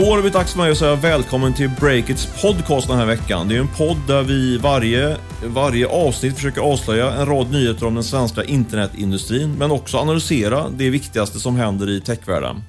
[0.00, 3.06] Då har det blivit dags för mig att säga välkommen till Breakits podcast den här
[3.06, 3.48] veckan.
[3.48, 5.16] Det är en podd där vi varje,
[5.46, 10.90] varje avsnitt försöker avslöja en rad nyheter om den svenska internetindustrin, men också analysera det
[10.90, 12.62] viktigaste som händer i techvärlden.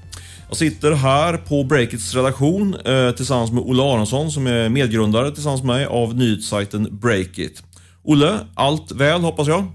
[0.47, 5.63] Jag sitter här på Breakits redaktion eh, tillsammans med Olle Aronsson som är medgrundare tillsammans
[5.63, 7.63] med mig av nyhetssajten Breakit.
[8.04, 9.66] Olle, allt väl hoppas jag?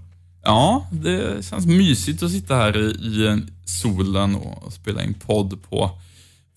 [0.43, 5.91] Ja, det känns mysigt att sitta här i solen och spela in podd på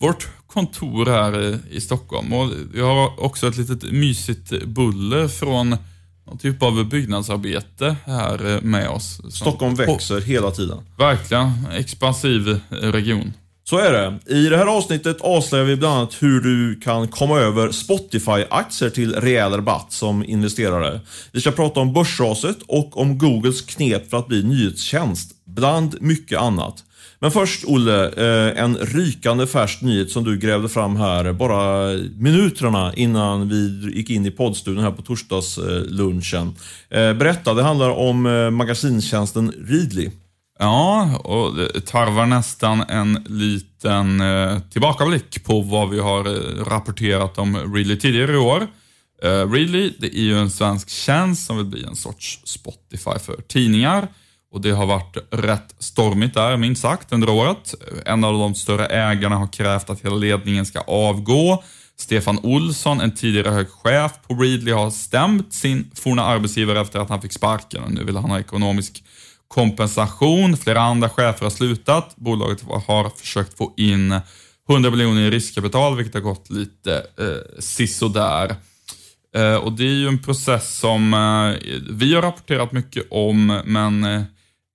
[0.00, 2.32] vårt kontor här i Stockholm.
[2.32, 5.76] Och vi har också ett litet mysigt buller från
[6.26, 9.20] någon typ av byggnadsarbete här med oss.
[9.30, 10.78] Stockholm växer hela tiden.
[10.98, 11.52] Verkligen.
[11.72, 13.32] Expansiv region.
[13.64, 14.34] Så är det.
[14.34, 19.14] I det här avsnittet avslöjar vi bland annat hur du kan komma över Spotify-aktier till
[19.14, 21.00] rejäl rabatt som investerare.
[21.32, 26.38] Vi ska prata om börsraset och om Googles knep för att bli nyhetstjänst, bland mycket
[26.38, 26.84] annat.
[27.22, 32.94] Men först Olle, eh, en rykande färsk nyhet som du grävde fram här bara minuterna
[32.94, 36.54] innan vi gick in i poddstudion här på torsdagslunchen.
[36.90, 40.10] Eh, berätta, det handlar om eh, magasintjänsten Readly.
[40.58, 44.22] Ja, och det tarvar nästan en liten
[44.72, 46.24] tillbakablick på vad vi har
[46.64, 48.66] rapporterat om Readly tidigare i år.
[49.22, 54.08] Readly, det är ju en svensk tjänst som vill bli en sorts Spotify för tidningar.
[54.52, 57.74] Och det har varit rätt stormigt där, minst sagt, under året.
[58.06, 61.62] En av de större ägarna har krävt att hela ledningen ska avgå.
[61.96, 67.08] Stefan Olsson, en tidigare hög chef på Readly, har stämt sin forna arbetsgivare efter att
[67.08, 67.82] han fick sparken.
[67.82, 69.04] och Nu vill han ha ekonomisk
[69.48, 70.56] kompensation.
[70.56, 72.16] Flera andra chefer har slutat.
[72.16, 74.20] Bolaget har försökt få in
[74.70, 78.56] 100 miljoner i riskkapital, vilket har gått lite eh, sisådär.
[79.34, 84.04] Eh, och det är ju en process som eh, vi har rapporterat mycket om, men
[84.04, 84.22] eh,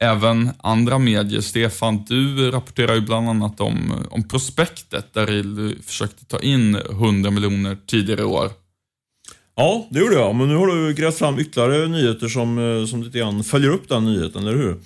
[0.05, 1.41] även andra medier.
[1.41, 7.31] Stefan, du rapporterar ju bland annat om, om prospektet där du försökte ta in 100
[7.31, 8.49] miljoner tidigare i år.
[9.55, 10.35] Ja, det gjorde jag.
[10.35, 14.05] Men nu har du grävt fram ytterligare nyheter som, som lite grann följer upp den
[14.05, 14.77] nyheten, eller hur?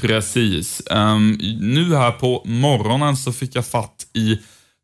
[0.00, 0.82] Precis.
[0.90, 4.38] Um, nu här på morgonen så fick jag fatt i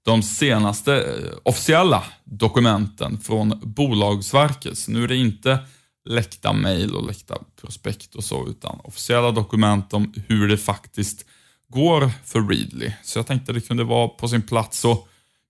[0.04, 4.78] de senaste eh, officiella dokumenten från Bolagsverket.
[4.78, 5.58] Så nu är det inte
[6.04, 11.24] läckta mejl och läckta prospekt och så, utan officiella dokument om hur det faktiskt
[11.68, 12.92] går för Readly.
[13.02, 15.04] Så jag tänkte det kunde vara på sin plats att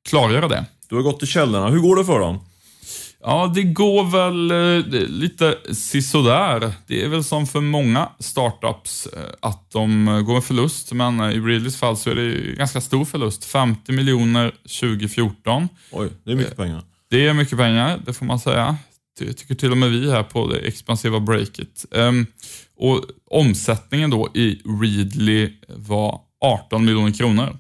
[0.09, 0.65] klargöra det.
[0.89, 1.69] Du har gått till källorna.
[1.69, 2.41] Hur går det för dem?
[3.25, 6.73] Ja, det går väl eh, lite sisådär.
[6.87, 11.41] Det är väl som för många startups eh, att de går med förlust, men i
[11.41, 13.45] Readlys fall så är det ganska stor förlust.
[13.45, 15.69] 50 miljoner 2014.
[15.91, 16.83] Oj, det är mycket pengar.
[17.11, 18.77] Det är mycket pengar, det får man säga.
[19.19, 21.84] Det tycker till och med vi här på det expansiva breaket.
[21.91, 22.27] Um,
[22.77, 27.56] och omsättningen då i Readly var 18 miljoner kronor.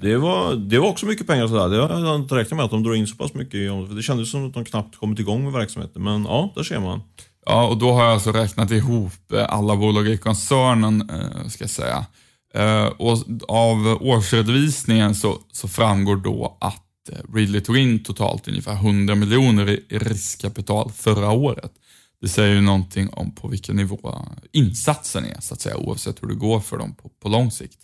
[0.00, 1.76] Det var, det var också mycket pengar sådär.
[1.76, 3.88] Jag inte räknat med att de drog in så pass mycket.
[3.88, 6.02] För det kändes som att de knappt kommit igång med verksamheten.
[6.02, 7.00] Men ja, där ser man.
[7.46, 11.64] Ja, och då har jag alltså räknat ihop eh, alla bolag i koncernen, eh, ska
[11.64, 12.06] jag säga.
[12.54, 13.18] Eh, och
[13.48, 19.70] av årsredovisningen så, så framgår då att Eh, Ridley tog in totalt ungefär 100 miljoner
[19.70, 21.72] i riskkapital förra året.
[22.20, 26.28] Det säger ju någonting om på vilken nivå insatsen är, så att säga, oavsett hur
[26.28, 27.78] det går för dem på, på lång sikt.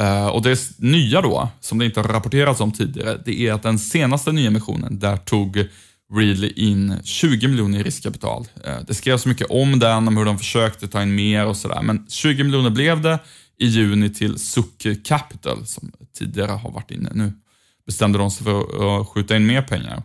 [0.00, 3.62] Uh, och det nya då, som det inte har rapporterats om tidigare, det är att
[3.62, 5.64] den senaste nyemissionen, där tog
[6.12, 8.46] Readly in 20 miljoner i riskkapital.
[8.66, 11.82] Uh, det skrevs mycket om den, om hur de försökte ta in mer och sådär,
[11.82, 13.18] men 20 miljoner blev det
[13.58, 17.32] i juni till Suck Capital, som tidigare har varit inne nu
[17.90, 18.60] bestämde de sig för
[19.00, 20.02] att skjuta in mer pengar.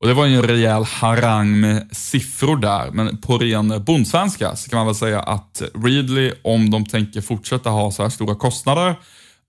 [0.00, 4.70] Och Det var ju en rejäl harang med siffror där, men på ren bondsvenska så
[4.70, 8.94] kan man väl säga att Readly, om de tänker fortsätta ha så här stora kostnader,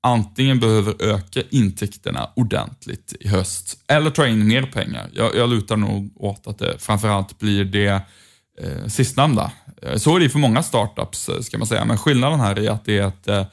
[0.04, 5.10] antingen behöver öka intäkterna ordentligt i höst eller ta in mer pengar.
[5.14, 8.02] Jag, jag lutar nog åt att det framförallt blir det
[8.62, 9.52] eh, sistnämnda.
[9.82, 12.70] Eh, så är det för många startups, eh, ska man säga, men skillnaden här är
[12.70, 13.46] att det är ett eh,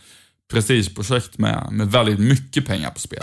[0.53, 3.23] prestigeprojekt med, med väldigt mycket pengar på spel.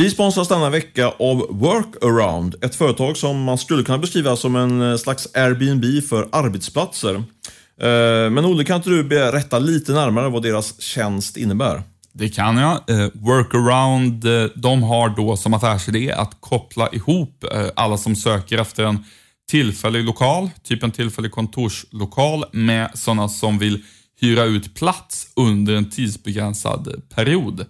[0.00, 4.90] Vi sponsras denna vecka av Workaround, ett företag som man skulle kunna beskriva som en
[4.90, 7.14] eh, slags Airbnb för arbetsplatser.
[7.14, 11.82] Eh, men Olle, kan inte du berätta lite närmare vad deras tjänst innebär?
[12.12, 12.72] Det kan jag.
[12.90, 17.44] Eh, Workaround, de har då som affärsidé att koppla ihop
[17.74, 19.04] alla som söker efter en
[19.50, 23.84] tillfällig lokal, typ en tillfällig kontorslokal, med sådana som vill
[24.20, 27.66] hyra ut plats under en tidsbegränsad period.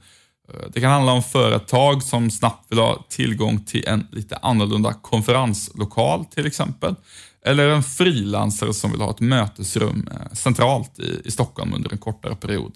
[0.55, 4.93] Eh, det kan handla om företag som snabbt vill ha tillgång till en lite annorlunda
[4.93, 6.94] konferenslokal till exempel.
[7.44, 11.99] Eller en frilansare som vill ha ett mötesrum eh, centralt i, i Stockholm under en
[11.99, 12.73] kortare period.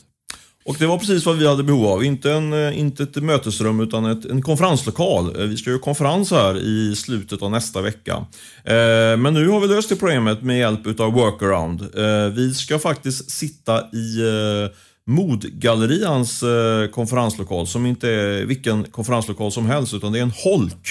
[0.67, 2.05] Och det var precis vad vi hade behov av.
[2.05, 5.49] Inte, en, eh, inte ett mötesrum utan ett, en konferenslokal.
[5.49, 8.27] Vi ska ju konferens här i slutet av nästa vecka.
[8.65, 11.81] Eh, men nu har vi löst det problemet med hjälp av workaround.
[11.81, 19.53] Eh, vi ska faktiskt sitta i eh, Modgallerians eh, konferenslokal som inte är vilken konferenslokal
[19.53, 20.83] som helst utan det är en holk.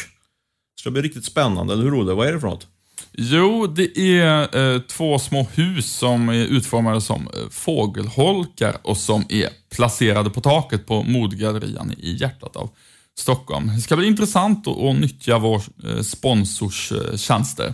[0.75, 2.13] Det ska bli riktigt spännande, eller hur Olle?
[2.13, 2.67] Vad är det för något?
[3.11, 9.25] Jo, det är eh, två små hus som är utformade som eh, fågelholkar och som
[9.29, 12.69] är placerade på taket på Modgallerian i hjärtat av
[13.17, 13.67] Stockholm.
[13.75, 17.73] Det ska bli intressant att, att nyttja vår eh, sponsors eh, tjänster.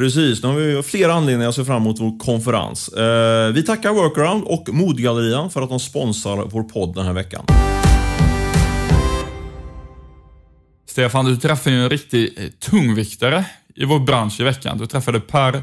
[0.00, 2.88] Precis, nu har vi flera anledningar att se fram emot vår konferens.
[2.88, 7.44] Eh, vi tackar Workaround och Modgallerian för att de sponsrar vår podd den här veckan.
[10.86, 13.44] Stefan, du träffade ju en riktig eh, tungviktare
[13.74, 14.78] i vår bransch i veckan.
[14.78, 15.62] Du träffade Per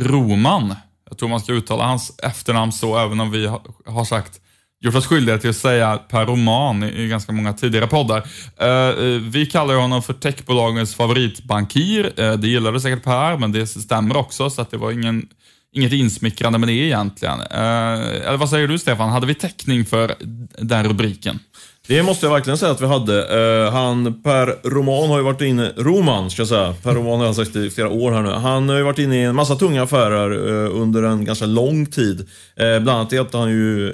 [0.00, 0.74] Roman.
[1.08, 3.46] Jag tror man ska uttala hans efternamn så, även om vi
[3.86, 4.40] har sagt
[4.80, 8.26] gjort oss skyldiga till att säga Per Roman i ganska många tidigare poddar.
[8.60, 12.12] Eh, eh, vi kallar ju honom för techbolagens favoritbankir.
[12.20, 15.28] Eh, det gillade säkert Per, men det stämmer också, så att det var ingen,
[15.72, 17.40] inget insmickrande med det egentligen.
[17.40, 20.14] Eller vad säger du Stefan, hade vi täckning för
[20.58, 21.38] den rubriken?
[21.88, 23.64] Det måste jag verkligen säga att vi hade.
[23.64, 27.26] Eh, han Per Roman har ju varit inne, Roman ska jag säga, Per Roman har
[27.26, 28.30] jag sagt i flera år här nu.
[28.30, 31.86] Han har ju varit inne i en massa tunga affärer eh, under en ganska lång
[31.86, 32.20] tid.
[32.56, 33.92] Eh, bland annat hjälpte han ju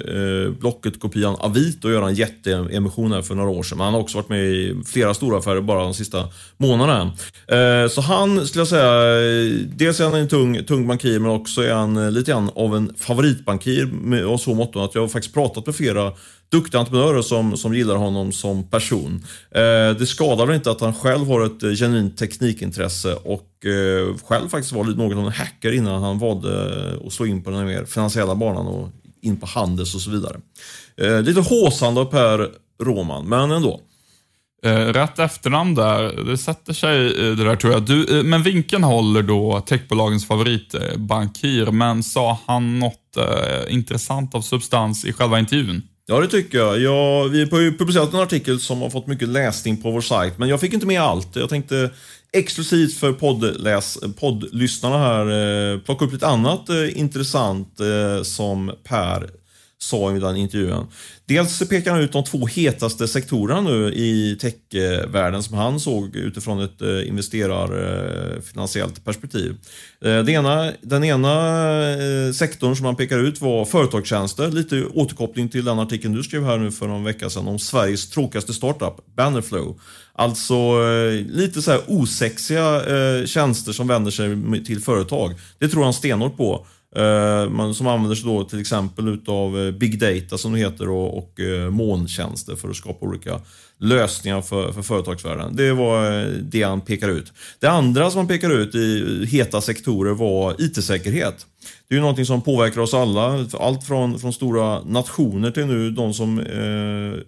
[0.59, 3.77] Blocket-kopian Avito att göra en jätteemission här för några år sedan.
[3.77, 7.11] Men han har också varit med i flera stora affärer bara de sista månaderna.
[7.89, 8.89] Så han skulle jag säga,
[9.75, 12.93] dels är han en tung, tung bankir men också är han lite grann av en
[12.99, 16.11] favoritbankir med, av så mått att jag har faktiskt pratat med flera
[16.53, 19.23] duktiga entreprenörer som, som gillar honom som person.
[19.51, 24.17] Eh, det skadar väl inte att han själv har ett eh, genuint teknikintresse och eh,
[24.25, 27.43] själv faktiskt var lite något av en hacker innan han valde eh, att slå in
[27.43, 28.89] på den här mer finansiella banan och
[29.21, 30.39] in på handels och så vidare.
[30.97, 32.49] Eh, lite håsande av Per
[32.83, 33.81] Roman, men ändå.
[34.65, 37.85] Eh, rätt efternamn där, det sätter sig det där tror jag.
[37.85, 45.05] Du, men vinkeln håller då techbolagens favoritbankir, men sa han något eh, intressant av substans
[45.05, 45.81] i själva intervjun?
[46.05, 46.79] Ja, det tycker jag.
[46.79, 47.29] jag.
[47.29, 50.49] Vi har ju publicerat en artikel som har fått mycket läsning på vår sajt, men
[50.49, 51.35] jag fick inte med allt.
[51.35, 51.89] Jag tänkte
[52.33, 55.25] exklusivt för poddläs, poddlyssnarna här
[55.73, 59.29] eh, plocka upp lite annat eh, intressant eh, som Per
[59.83, 60.87] sa i den intervjun.
[61.25, 66.61] Dels pekar han ut de två hetaste sektorerna nu i techvärlden som han såg utifrån
[66.61, 69.55] ett eh, investerarfinansiellt eh, perspektiv.
[70.01, 71.33] Eh, den ena, den ena
[72.33, 74.51] sektorn som han pekar ut var företagstjänster.
[74.51, 78.09] Lite återkoppling till den artikeln du skrev här nu för någon vecka sedan om Sveriges
[78.09, 79.79] tråkigaste startup, Bannerflow.
[80.13, 80.55] Alltså
[81.29, 82.81] lite så här osexiga
[83.25, 85.33] tjänster som vänder sig till företag.
[85.59, 86.65] Det tror han stenhårt på.
[86.95, 90.89] Eh, man, som använder sig då till exempel utav eh, big data som det heter
[90.89, 93.39] och, och eh, molntjänster för att skapa olika
[93.79, 95.55] lösningar för, för företagsvärlden.
[95.55, 97.33] Det var det han pekar ut.
[97.59, 101.45] Det andra som han pekar ut i heta sektorer var IT-säkerhet.
[101.87, 103.45] Det är ju någonting som påverkar oss alla.
[103.59, 107.19] Allt från, från stora nationer till nu de som eh,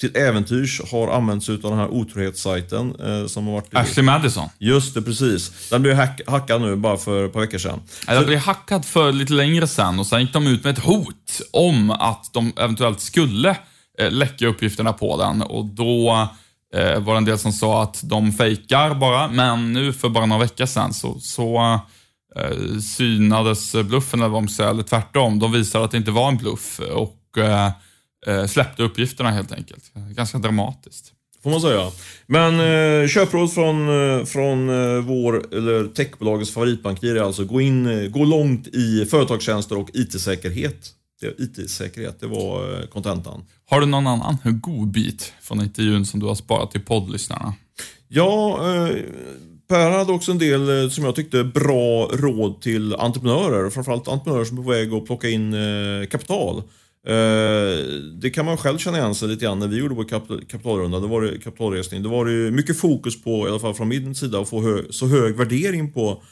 [0.00, 3.74] till äventyrs har använt sig av den här otrohetssajten eh, som har varit...
[3.74, 4.48] Ashley Madison.
[4.58, 5.68] Just det, precis.
[5.70, 7.80] Den blev hack, hackad nu bara för ett par veckor sedan.
[8.06, 11.40] Jag blev hackad för lite längre sedan och sen gick de ut med ett hot
[11.52, 13.56] om att de eventuellt skulle
[13.98, 16.28] eh, läcka uppgifterna på den och då
[16.74, 20.26] eh, var det en del som sa att de fejkar bara, men nu för bara
[20.26, 21.80] några veckor sedan så, så
[22.36, 25.38] eh, synades bluffen, eller vad man säger, eller tvärtom.
[25.38, 27.70] De visade att det inte var en bluff och eh,
[28.48, 29.84] släppte uppgifterna helt enkelt.
[29.94, 31.12] Ganska dramatiskt.
[31.44, 31.90] Får man säga.
[32.26, 37.86] Men eh, köpråd från, eh, från eh, vår, eller techbolagets favoritbankir är alltså gå in,
[37.86, 40.90] eh, gå långt i företagstjänster och IT-säkerhet.
[41.38, 43.44] IT-säkerhet, det var eh, kontentan.
[43.66, 47.54] Har du någon annan godbit från intervjun som du har sparat till poddlyssnarna?
[48.08, 48.96] Ja, eh,
[49.68, 53.70] Per hade också en del, eh, som jag tyckte, bra råd till entreprenörer.
[53.70, 56.62] Framförallt entreprenörer som är på väg att plocka in eh, kapital.
[57.06, 57.84] Eh,
[58.22, 61.00] det kan man själv känna igen sig lite grann när vi gjorde vår kap- kapitalrunda,
[61.00, 62.02] det var det kapitalresning.
[62.02, 64.82] Det var det mycket fokus på, i alla fall från min sida, att få hö
[64.90, 66.22] så hög värdering på,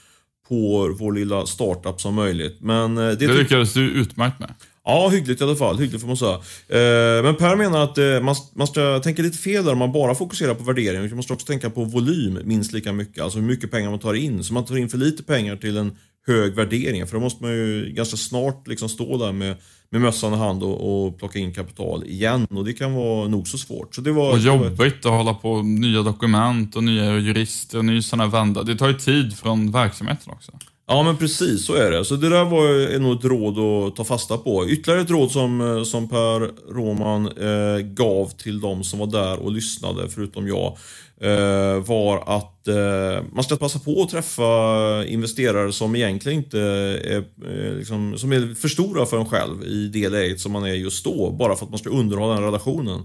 [0.49, 2.57] på vår lilla startup som möjligt.
[2.61, 4.55] Men eh, det, Det lyckades du utmärkt med.
[4.85, 5.79] Ja, hyggligt i alla fall.
[5.79, 6.35] Hyggligt får man säga.
[6.69, 10.15] Eh, men Per menar att man, man ska tänka lite fel där om man bara
[10.15, 11.01] fokuserar på värdering.
[11.01, 13.23] Man måste också tänka på volym minst lika mycket.
[13.23, 14.45] Alltså hur mycket pengar man tar in.
[14.45, 17.07] Så man tar in för lite pengar till en hög värdering.
[17.07, 19.57] För då måste man ju ganska snart liksom stå där med,
[19.91, 22.47] med mössan i hand och, och plocka in kapital igen.
[22.51, 23.95] Och det kan vara nog så svårt.
[23.95, 28.03] Så det var, Och jobbigt att hålla på nya dokument och nya jurister och ny
[28.03, 28.63] sådana vända.
[28.63, 30.53] Det tar ju tid från verksamheten också.
[30.87, 32.05] Ja, men precis så är det.
[32.05, 34.69] Så det där var nog ett råd att ta fasta på.
[34.69, 39.39] Ytterligare ett råd som, eh, som Per Roman eh, gav till de som var där
[39.39, 40.77] och lyssnade, förutom jag,
[41.23, 44.45] Eh, var att eh, man ska passa på att träffa
[45.07, 49.89] investerare som egentligen inte är, eh, liksom, som är för stora för en själv i
[49.89, 53.01] det läget som man är just då, bara för att man ska underhålla den relationen.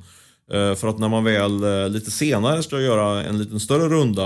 [0.52, 4.24] Eh, för att när man väl eh, lite senare ska göra en liten större runda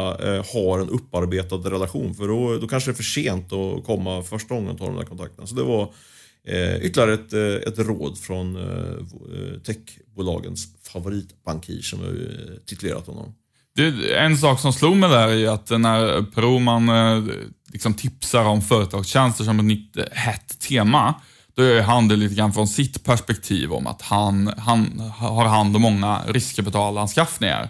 [0.53, 2.15] har en upparbetad relation.
[2.15, 4.95] För då, då kanske det är för sent att komma första gången och ta de
[4.95, 5.47] där kontakterna.
[5.47, 5.93] Så det var
[6.81, 7.33] ytterligare ett,
[7.67, 8.57] ett råd från
[9.65, 12.15] techbolagens favoritbankir som jag
[12.65, 13.33] titulerat honom.
[13.75, 17.33] Det, en sak som slog mig där är ju att när Proman eh,
[17.71, 21.15] liksom tipsar om företagstjänster som ett nytt eh, hett tema,
[21.55, 25.75] då gör han det lite grann från sitt perspektiv om att han, han har hand
[25.75, 27.69] om många riskkapitalanskaffningar.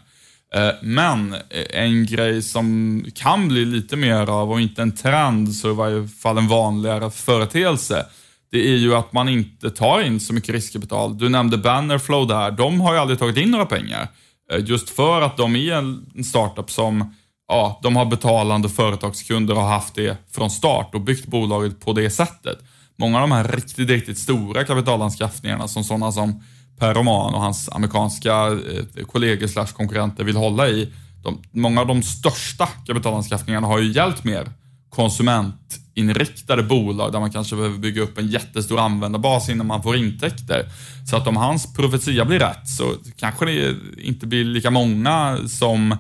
[0.56, 1.36] Eh, men
[1.70, 6.08] en grej som kan bli lite mer av, och inte en trend, så i varje
[6.08, 8.06] fall en vanligare företeelse,
[8.52, 11.18] det är ju att man inte tar in så mycket riskkapital.
[11.18, 14.08] Du nämnde Bannerflow där, de har ju aldrig tagit in några pengar.
[14.52, 17.16] Eh, just för att de är en startup som
[17.48, 21.94] ja, de har betalande företagskunder och har haft det från start och byggt bolaget på
[21.94, 22.58] det sättet
[23.02, 26.44] många av de här riktigt, riktigt stora kapitalanskaffningarna som sådana som
[26.80, 30.94] Per Roman och hans amerikanska eh, kollegor slash konkurrenter vill hålla i.
[31.24, 34.52] De, många av de största kapitalanskaffningarna har ju hjälpt mer
[34.90, 39.96] konsument inriktade bolag där man kanske behöver bygga upp en jättestor användarbas innan man får
[39.96, 40.66] intäkter.
[41.10, 45.92] Så att om hans profetia blir rätt så kanske det inte blir lika många som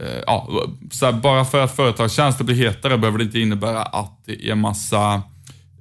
[0.00, 0.66] eh, Ja,
[1.22, 5.22] bara för att företagstjänster blir hetare behöver det inte innebära att det är massa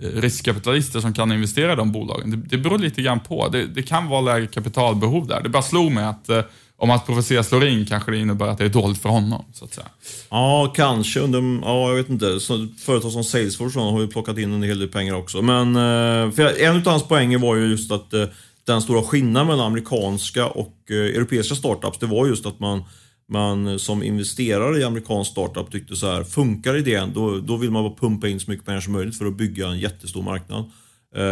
[0.01, 2.31] eh, riskkapitalister som kan investera i de bolagen.
[2.31, 3.47] Det, det beror lite grann på.
[3.47, 5.41] Det, det, kan vara lägre kapitalbehov där.
[5.41, 6.41] Det bara slog mig att eh,
[6.79, 9.45] om att profetia slår in kanske det innebär att det är dåligt för honom.
[9.53, 9.87] Så att säga.
[10.29, 11.19] Ja, kanske.
[11.27, 12.39] De, ja, jag vet inte.
[12.39, 15.41] Så, företag som Salesforce har ju plockat in en hel del pengar också.
[15.41, 18.25] Men eh, för en av hans poänger var ju just att eh,
[18.65, 22.83] den stora skillnaden mellan amerikanska och eh, europeiska startups, det var just att man
[23.31, 27.83] man som investerare i amerikansk startup tyckte så här, funkar idén då, då vill man
[27.83, 30.71] bara pumpa in så mycket pengar som möjligt för att bygga en jättestor marknad.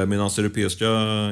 [0.07, 0.85] Medan europeiska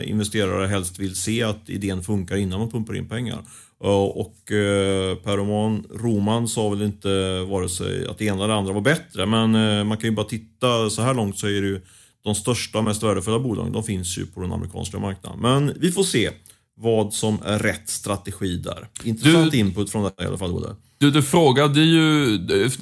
[0.03, 3.39] investerare helst vill se att idén funkar innan man pumpar in pengar.
[3.79, 8.73] Och eh, Per Roman, Roman sa väl inte vare sig att det ena eller andra
[8.73, 11.67] var bättre, men eh, man kan ju bara titta så här långt så är det
[11.67, 11.81] ju
[12.23, 15.39] de största och mest värdefulla bolagen, de finns ju på den amerikanska marknaden.
[15.39, 16.31] Men vi får se
[16.77, 18.87] vad som är rätt strategi där.
[19.03, 20.75] Intressant du, input från det i alla fall, Olle.
[20.97, 22.33] Du, du frågade ju,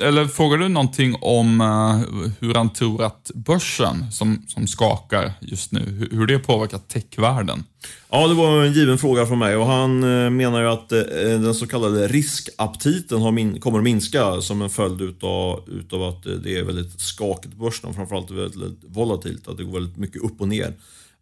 [0.02, 5.72] eller frågade du någonting om uh, hur han tror att börsen som, som skakar just
[5.72, 7.64] nu, hur, hur det påverkar techvärlden?
[8.10, 11.00] Ja, det var en given fråga från mig och han uh, menar ju att uh,
[11.42, 16.24] den så kallade riskaptiten har min, kommer att minska som en följd utav, utav att
[16.24, 20.42] det är väldigt skakigt på börsen framförallt väldigt volatilt, att det går väldigt mycket upp
[20.42, 20.74] och ner.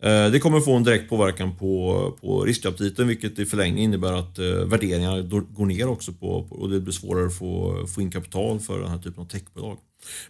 [0.04, 4.40] Eh, det kommer få en direkt påverkan på, på riskaptiten vilket i förlängningen innebär att
[4.40, 8.60] eh, värderingarna går ner också på, och det blir svårare att få, få in kapital
[8.60, 9.78] för den här typen av techbolag.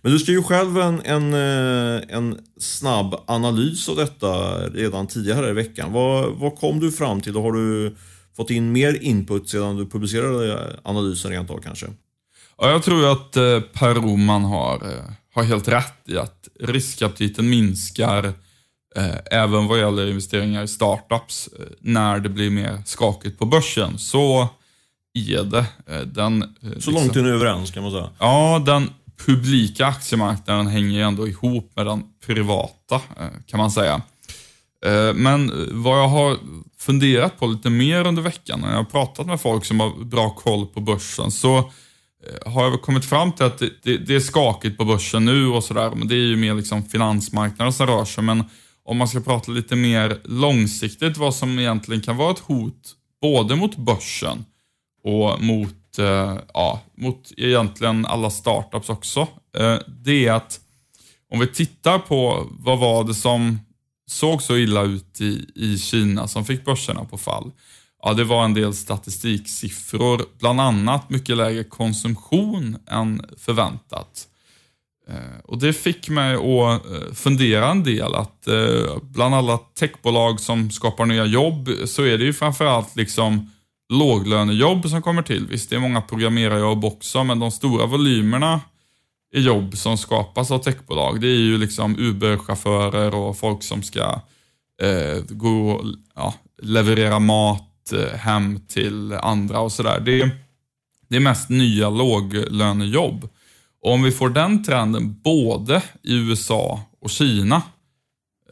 [0.01, 5.49] Men du skrev ju själv en, en, eh, en snabb analys av detta redan tidigare
[5.49, 5.93] i veckan.
[5.93, 7.95] Vad, vad kom du fram till och har du
[8.37, 11.85] fått in mer input sedan du publicerade analysen rent av kanske?
[12.57, 13.31] Ja, jag tror att
[13.73, 14.81] Per Roman har,
[15.33, 18.33] har helt rätt i att riskaptiten minskar
[19.31, 24.47] även vad gäller investeringar i startups, eh, när det blir mer skakigt på börsen, så
[25.13, 25.65] är det.
[25.87, 28.09] Eh, den, så liksom, långt är ni överens kan man säga?
[28.19, 28.89] Ja, den
[29.25, 33.01] publika aktiemarknaden hänger ändå ihop med den privata,
[33.45, 34.01] kan man säga.
[35.15, 35.51] Men
[35.83, 36.37] vad jag har
[36.79, 40.29] funderat på lite mer under veckan, när jag har pratat med folk som har bra
[40.29, 41.71] koll på börsen, så
[42.45, 45.63] har jag kommit fram till att det, det, det är skakigt på börsen nu och
[45.63, 48.23] sådär, men det är ju mer liksom finansmarknaden som rör sig.
[48.23, 48.43] Men
[48.85, 53.55] om man ska prata lite mer långsiktigt vad som egentligen kan vara ett hot både
[53.55, 54.45] mot börsen
[55.03, 59.27] och mot, eh, ja, mot egentligen alla startups också.
[59.57, 60.59] Eh, det är att
[61.33, 63.59] om vi tittar på vad var det som
[64.07, 67.51] såg så illa ut i, i Kina som fick börserna på fall.
[68.03, 74.27] Ja, det var en del statistiksiffror, bland annat mycket lägre konsumtion än förväntat.
[75.07, 80.39] Eh, och det fick mig att eh, fundera en del att eh, bland alla techbolag
[80.39, 83.51] som skapar nya jobb så är det ju framförallt liksom
[83.93, 85.47] låglönejobb som kommer till.
[85.47, 88.61] Visst, det är många programmerarjobb också, men de stora volymerna
[89.33, 94.21] i jobb som skapas av techbolag, det är ju liksom Uber-chaufförer och folk som ska
[94.81, 97.67] eh, gå och ja, leverera mat
[98.15, 99.99] hem till andra och sådär.
[99.99, 100.29] Det,
[101.07, 103.29] det är mest nya låglönejobb.
[103.81, 107.55] Och om vi får den trenden både i USA och Kina,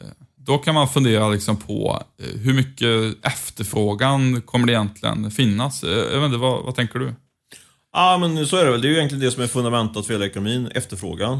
[0.00, 0.06] eh,
[0.36, 5.84] då kan man fundera liksom på eh, hur mycket efterfrågan kommer det egentligen finnas?
[5.84, 7.14] Eh, jag vet inte, vad, vad tänker du?
[7.92, 8.80] Ja, men så är det väl.
[8.80, 11.38] Det är ju egentligen det som är fundamentet för hela ekonomin, efterfrågan.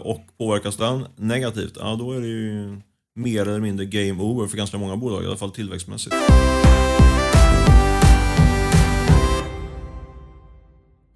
[0.00, 2.80] och påverkas den negativt, ja då är det ju
[3.16, 6.14] mer eller mindre game over för ganska många bolag, i alla fall tillväxtmässigt.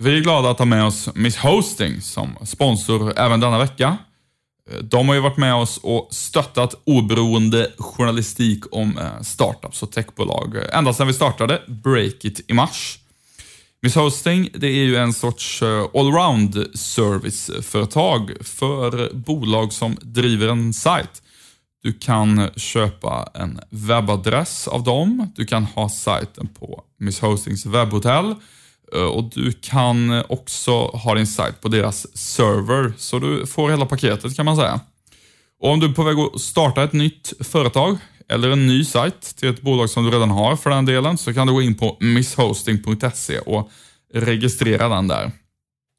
[0.02, 3.98] Vi är glada att ha med oss Miss Hosting som sponsor även denna vecka.
[4.82, 10.56] De har ju varit med oss och stöttat oberoende journalistik om eh, startups och techbolag
[10.56, 12.98] eh, ända sedan vi startade Breakit i mars.
[13.82, 20.72] Miss Hosting det är ju en sorts eh, allround serviceföretag för bolag som driver en
[20.72, 21.22] sajt.
[21.82, 28.34] Du kan köpa en webbadress av dem, du kan ha sajten på Miss Hostings webbhotell
[28.94, 33.86] Eh, och du kan också ha din sajt på deras server, så du får hela
[33.86, 34.80] paketet kan man säga.
[35.60, 39.36] Och om du är på väg att starta ett nytt företag eller en ny sajt
[39.36, 41.74] till ett bolag som du redan har för den delen, så kan du gå in
[41.74, 43.70] på misshosting.se och
[44.14, 45.30] registrera den där.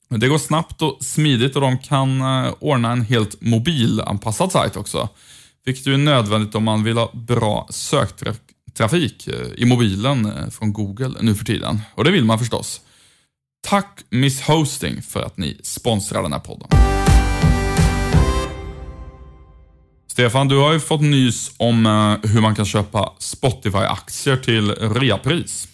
[0.09, 5.09] Det går snabbt och smidigt och de kan eh, ordna en helt mobilanpassad sajt också.
[5.65, 10.73] Vilket är nödvändigt om man vill ha bra söktrafik trafik eh, i mobilen eh, från
[10.73, 11.81] Google nu för tiden.
[11.95, 12.81] Och det vill man förstås.
[13.67, 16.67] Tack Miss Hosting för att ni sponsrar den här podden.
[20.07, 25.67] Stefan, du har ju fått nys om eh, hur man kan köpa Spotify-aktier till reapris.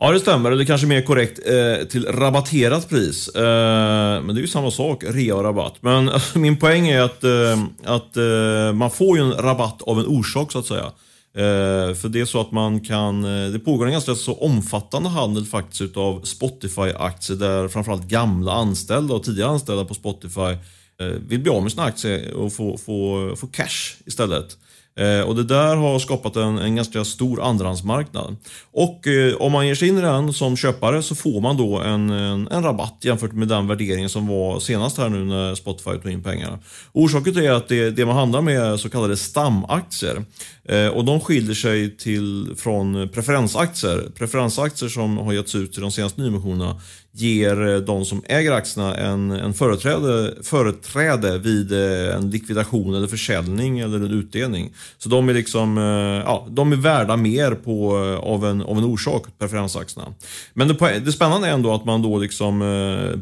[0.00, 0.52] Ja, det stämmer.
[0.52, 3.28] Eller kanske mer korrekt, eh, till rabatterat pris.
[3.28, 5.74] Eh, men det är ju samma sak, rea och rabatt.
[5.80, 9.98] Men alltså, min poäng är att, eh, att eh, man får ju en rabatt av
[10.00, 10.90] en orsak, så att säga.
[11.36, 15.08] Eh, för det är så att man kan, eh, det pågår en ganska så omfattande
[15.08, 20.56] handel faktiskt utav Spotify-aktier där framförallt gamla anställda och tidigare anställda på Spotify
[21.00, 24.56] eh, vill bli av med sina aktier och få, få, få cash istället.
[24.96, 28.36] Eh, och det där har skapat en, en ganska stor andrahandsmarknad.
[28.72, 31.78] Och eh, om man ger sig in i den som köpare så får man då
[31.78, 35.90] en, en, en, rabatt jämfört med den värderingen som var senast här nu när Spotify
[35.90, 36.58] tog in pengarna.
[36.92, 40.24] Orsaken är att det, det man handlar med är så kallade stamaktier.
[40.64, 44.10] Eh, och de skiljer sig till, från preferensaktier.
[44.18, 46.80] Preferensaktier som har getts ut i de senaste nyemissionerna
[47.16, 53.06] ger eh, de som äger aktierna en, en företräde, företräde vid eh, en likvidation eller
[53.06, 54.72] försäljning eller en utdelning.
[54.98, 55.84] Så de är liksom, eh,
[56.24, 60.14] ja, de är värda mer på, av, en, av en orsak, preferensaktierna.
[60.54, 62.58] Men det, det spännande är ändå att man då liksom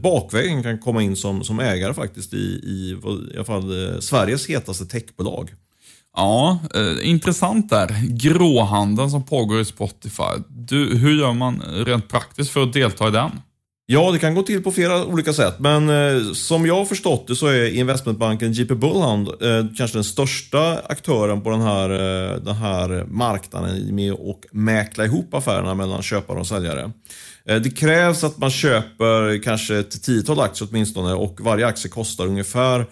[0.02, 2.96] bakvägen kan komma in som, som ägare faktiskt i, i,
[3.32, 5.50] i alla fall Sveriges hetaste techbolag.
[6.16, 7.88] Ja, eh, intressant där.
[8.08, 10.32] Gråhandeln som pågår i Spotify.
[10.48, 13.30] Du, hur gör man rent praktiskt för att delta i den?
[13.86, 15.54] Ja, det kan gå till på flera olika sätt.
[15.58, 20.04] Men eh, som jag har förstått det så är investmentbanken JP Bullhound eh, kanske den
[20.04, 26.02] största aktören på den här, eh, den här marknaden med att mäkla ihop affärerna mellan
[26.02, 26.92] köpare och säljare.
[27.48, 32.26] Eh, det krävs att man köper kanske ett tiotal aktier åtminstone och varje aktie kostar
[32.26, 32.86] ungefär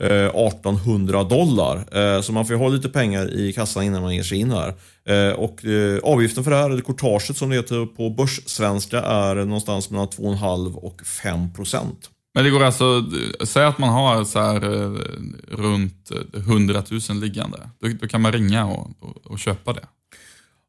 [0.00, 1.76] Eh, 1800 dollar.
[1.98, 4.74] Eh, så man får ha lite pengar i kassan innan man ger sig in här.
[5.08, 5.60] Eh, och
[6.02, 10.74] avgiften för det här, eller courtaget som det heter på börssvenska, är någonstans mellan 2,5
[10.74, 12.10] och 5 procent.
[12.34, 13.04] Men det går alltså,
[13.44, 14.60] säg att man har så här
[15.48, 17.58] runt 100 000 liggande.
[17.80, 19.86] Då, då kan man ringa och, och, och köpa det.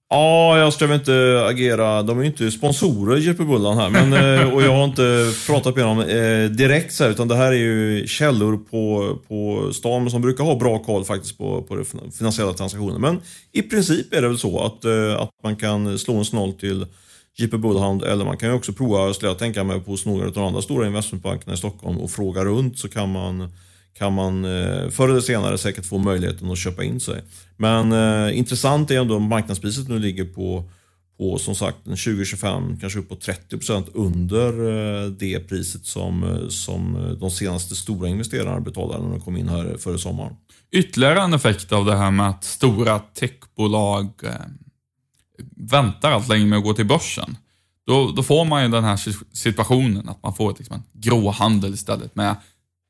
[0.09, 2.03] Ja, jag ska väl inte agera.
[2.03, 3.89] De är ju inte sponsorer, JP Bullan här.
[3.89, 7.35] Men, eh, och jag har inte pratat med dem eh, direkt så här, utan det
[7.35, 11.83] här är ju källor på, på stan som brukar ha bra koll faktiskt på, på
[12.17, 12.99] finansiella transaktioner.
[12.99, 16.53] Men i princip är det väl så att, eh, att man kan slå en snoll
[16.53, 16.85] till
[17.37, 20.33] JP Bullhound eller man kan ju också prova, skulle jag tänka mig, på några av
[20.33, 23.49] de andra stora investmentbankerna i Stockholm och fråga runt så kan man
[23.97, 27.21] kan man eh, förr eller senare säkert få möjligheten att köpa in sig.
[27.57, 30.69] Men eh, intressant är ändå marknadspriset nu ligger på,
[31.17, 36.47] på som sagt 20-25, kanske upp på 30 procent under eh, det priset som, eh,
[36.47, 40.33] som eh, de senaste stora investerarna betalade när de kom in här före sommaren.
[40.71, 44.31] Ytterligare en effekt av det här med att stora techbolag eh,
[45.55, 47.37] väntar allt längre med att gå till börsen.
[47.87, 48.99] Då, då får man ju den här
[49.35, 52.35] situationen att man får liksom en gråhandel istället med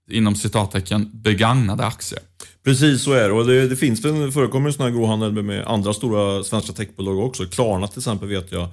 [0.09, 2.21] inom citattecken begagnade aktier.
[2.63, 3.33] Precis så är det.
[3.33, 7.45] Och det, det finns det förekommer sån här grohandel med andra stora svenska techbolag också.
[7.45, 8.63] Klarna till exempel vet jag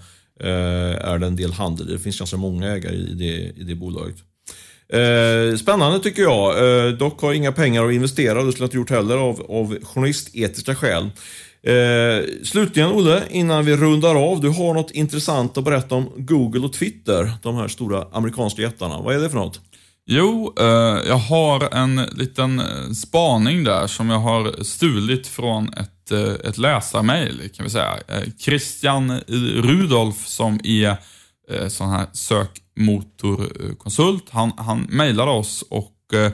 [0.41, 1.87] eh, är det en del handel.
[1.87, 4.17] Det finns ganska många ägare i det, i det bolaget.
[4.89, 6.59] Eh, spännande tycker jag.
[6.59, 8.43] Eh, dock har jag inga pengar att investera.
[8.43, 11.11] Det skulle jag inte gjort heller av, av journalistetiska skäl.
[11.63, 14.41] Eh, slutligen Olle, innan vi rundar av.
[14.41, 17.33] Du har något intressant att berätta om Google och Twitter.
[17.43, 19.01] De här stora amerikanska jättarna.
[19.01, 19.61] Vad är det för något?
[20.07, 26.11] Jo, eh, jag har en liten eh, spaning där som jag har stulit från ett,
[26.11, 27.99] eh, ett läsarmail, kan vi säga.
[28.09, 29.21] Eh, Christian
[29.63, 30.97] Rudolf som är
[31.51, 36.33] eh, sån här sökmotorkonsult, han, han mejlade oss och eh,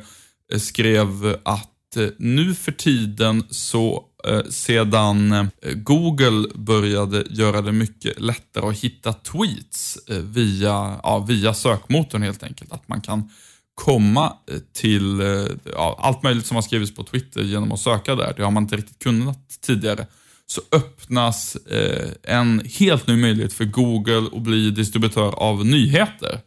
[0.58, 4.04] skrev att eh, nu för tiden så
[4.50, 12.42] sedan Google började göra det mycket lättare att hitta tweets via, ja, via sökmotorn helt
[12.42, 12.72] enkelt.
[12.72, 13.30] Att man kan
[13.74, 18.14] komma eh, till eh, ja, allt möjligt som har skrivits på Twitter genom att söka
[18.14, 18.34] där.
[18.36, 20.06] Det har man inte riktigt kunnat tidigare.
[20.46, 26.40] Så öppnas eh, en helt ny möjlighet för Google att bli distributör av nyheter.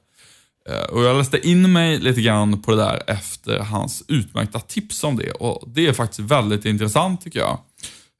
[0.69, 5.03] Eh, och jag läste in mig lite grann på det där efter hans utmärkta tips
[5.03, 5.31] om det.
[5.31, 7.59] Och Det är faktiskt väldigt intressant tycker jag.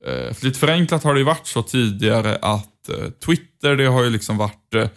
[0.05, 4.03] Eh, för lite förenklat har det ju varit så tidigare att eh, Twitter, det har
[4.03, 4.87] ju liksom varit eh,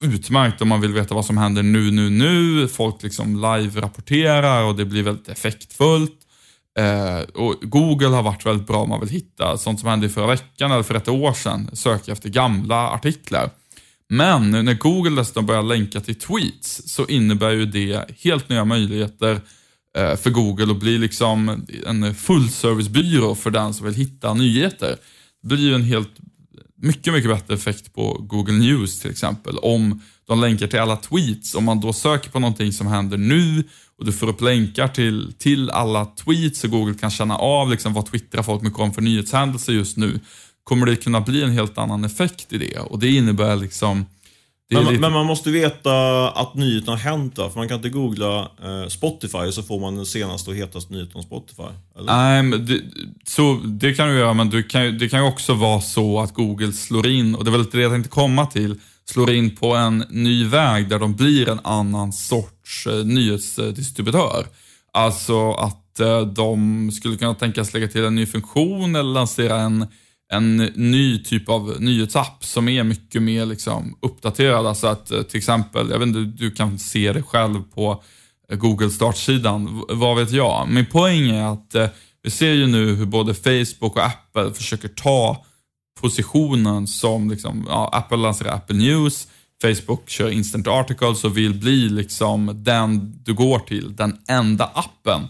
[0.00, 2.68] utmärkt om man vill veta vad som händer nu, nu, nu.
[2.68, 6.18] Folk liksom live-rapporterar och det blir väldigt effektfullt.
[6.78, 10.08] Eh, och Google har varit väldigt bra om man vill hitta sånt som hände i
[10.08, 11.70] förra veckan eller för ett år sedan.
[11.72, 13.50] Söka efter gamla artiklar.
[14.08, 19.40] Men när Google dessutom börjar länka till tweets så innebär ju det helt nya möjligheter
[19.98, 24.96] eh, för Google att bli liksom en fullservicebyrå för den som vill hitta nyheter.
[25.42, 26.10] Det blir ju en helt
[26.80, 29.58] mycket, mycket bättre effekt på Google News till exempel.
[29.58, 31.54] Om de länkar till alla tweets.
[31.54, 33.64] Om man då söker på någonting som händer nu
[33.98, 37.92] och du får upp länkar till, till alla tweets så Google kan känna av liksom
[37.92, 40.20] vad twittrar folk mycket om för nyhetshändelser just nu.
[40.64, 44.06] Kommer det kunna bli en helt annan effekt i det och det innebär liksom
[44.74, 45.00] men, lite...
[45.00, 48.88] men, man måste veta att nyheten har hänt då, för man kan inte googla eh,
[48.88, 51.68] Spotify så får man den senaste och hetaste nyheten om Spotify.
[52.02, 52.80] Nej, men det,
[53.24, 56.34] så, det kan du göra, men du kan, det kan ju också vara så att
[56.34, 59.74] Google slår in, och det är väl det jag tänkte komma till, slår in på
[59.74, 64.46] en ny väg där de blir en annan sorts eh, nyhetsdistributör.
[64.92, 69.86] Alltså att eh, de skulle kunna tänkas lägga till en ny funktion eller lansera en
[70.32, 74.66] en ny typ av nyhetsapp som är mycket mer liksom uppdaterad.
[74.66, 78.02] Alltså att eh, till exempel, jag vet inte, du kan se det själv på
[78.48, 80.68] eh, Google startsidan, vad vet jag.
[80.68, 81.88] Min poäng är att eh,
[82.22, 85.44] vi ser ju nu hur både Facebook och Apple försöker ta
[86.00, 89.28] positionen som, liksom, ja, Apple lanserar Apple News,
[89.62, 95.26] Facebook kör Instant Articles och vill bli liksom den du går till, den enda appen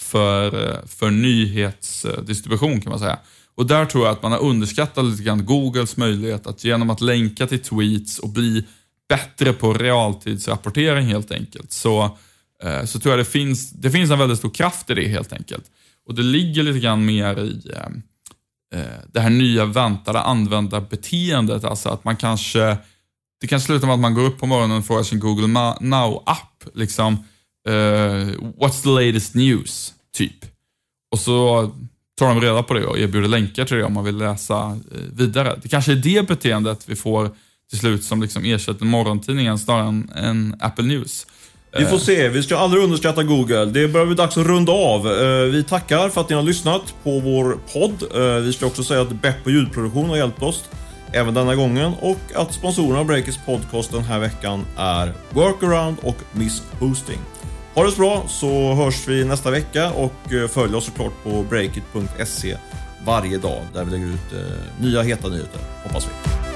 [0.00, 0.50] för,
[0.86, 3.18] för nyhetsdistribution kan man säga.
[3.54, 7.00] Och där tror jag att man har underskattat lite grann Googles möjlighet att genom att
[7.00, 8.64] länka till tweets och bli
[9.08, 12.18] bättre på realtidsrapportering helt enkelt, så,
[12.62, 15.32] eh, så tror jag det finns, det finns en väldigt stor kraft i det helt
[15.32, 15.64] enkelt.
[16.06, 21.88] Och det ligger lite grann mer i eh, eh, det här nya väntade användarbeteendet, alltså
[21.88, 22.76] att man kanske,
[23.40, 25.46] det kan sluta med att man går upp på morgonen och frågar sin Google
[25.80, 27.14] Now-app, liksom,
[27.68, 27.72] uh,
[28.58, 30.44] what's the latest news, typ.
[31.10, 31.70] Och så
[32.22, 34.98] tar de reda på det och erbjuder länkar till det om man vill läsa eh,
[35.16, 35.58] vidare.
[35.62, 37.30] Det kanske är det beteendet vi får
[37.70, 41.26] till slut som liksom ersätter morgontidningen snarare än, än Apple News.
[41.78, 43.64] Vi får se, vi ska aldrig underskatta Google.
[43.64, 45.06] Det börjar bli dags att runda av.
[45.06, 48.02] Eh, vi tackar för att ni har lyssnat på vår podd.
[48.14, 50.64] Eh, vi ska också säga att Bepp och ljudproduktion har hjälpt oss
[51.12, 56.16] även denna gången och att sponsorerna av Breakers podcast den här veckan är Workaround och
[56.32, 57.18] Miss Hosting.
[57.74, 61.42] Ha det så bra så hörs vi nästa vecka och eh, följ oss såklart på
[61.42, 62.56] breakit.se
[63.04, 66.51] varje dag där vi lägger ut eh, nya heta nyheter, hoppas vi.